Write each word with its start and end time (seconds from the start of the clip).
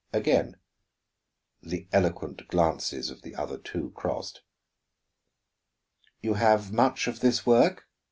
Again 0.13 0.57
the 1.61 1.87
eloquent 1.93 2.47
glances 2.47 3.11
of 3.11 3.21
the 3.21 3.35
other 3.35 3.59
two 3.59 3.91
crossed. 3.91 4.41
"You 6.21 6.33
have 6.33 6.73
much 6.73 7.05
of 7.05 7.19
this 7.19 7.45
work?" 7.45 7.87